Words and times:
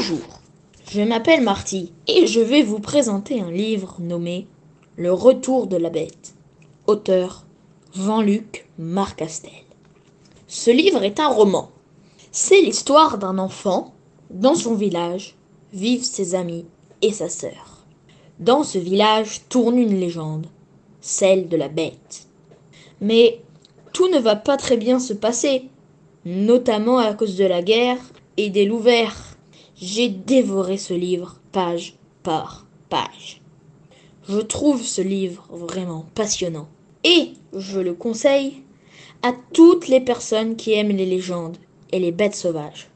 Bonjour, 0.00 0.40
je 0.90 1.02
m'appelle 1.02 1.42
Marty 1.42 1.92
et 2.08 2.26
je 2.26 2.40
vais 2.40 2.62
vous 2.62 2.78
présenter 2.78 3.42
un 3.42 3.50
livre 3.50 3.96
nommé 3.98 4.46
Le 4.96 5.12
Retour 5.12 5.66
de 5.66 5.76
la 5.76 5.90
Bête, 5.90 6.32
auteur 6.86 7.44
Jean-Luc 7.94 8.66
Marcastel. 8.78 9.52
Ce 10.48 10.70
livre 10.70 11.02
est 11.02 11.20
un 11.20 11.28
roman. 11.28 11.70
C'est 12.32 12.62
l'histoire 12.62 13.18
d'un 13.18 13.36
enfant. 13.36 13.92
Dans 14.30 14.54
son 14.54 14.74
village 14.74 15.34
vivent 15.74 16.02
ses 16.02 16.34
amis 16.34 16.64
et 17.02 17.12
sa 17.12 17.28
sœur. 17.28 17.84
Dans 18.38 18.64
ce 18.64 18.78
village 18.78 19.42
tourne 19.50 19.76
une 19.76 20.00
légende, 20.00 20.46
celle 21.02 21.46
de 21.46 21.58
la 21.58 21.68
bête. 21.68 22.26
Mais 23.02 23.42
tout 23.92 24.08
ne 24.08 24.18
va 24.18 24.34
pas 24.34 24.56
très 24.56 24.78
bien 24.78 24.98
se 24.98 25.12
passer, 25.12 25.68
notamment 26.24 26.96
à 26.96 27.12
cause 27.12 27.36
de 27.36 27.44
la 27.44 27.60
guerre 27.60 27.98
et 28.38 28.48
des 28.48 28.64
loups 28.64 28.78
verts. 28.78 29.29
J'ai 29.82 30.10
dévoré 30.10 30.76
ce 30.76 30.92
livre 30.92 31.40
page 31.52 31.94
par 32.22 32.66
page. 32.90 33.40
Je 34.28 34.38
trouve 34.38 34.82
ce 34.82 35.00
livre 35.00 35.48
vraiment 35.50 36.04
passionnant 36.14 36.68
et 37.02 37.30
je 37.56 37.80
le 37.80 37.94
conseille 37.94 38.62
à 39.22 39.32
toutes 39.54 39.88
les 39.88 40.00
personnes 40.00 40.56
qui 40.56 40.74
aiment 40.74 40.94
les 40.94 41.06
légendes 41.06 41.56
et 41.92 41.98
les 41.98 42.12
bêtes 42.12 42.34
sauvages. 42.36 42.90